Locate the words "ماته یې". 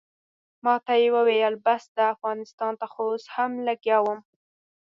0.65-1.07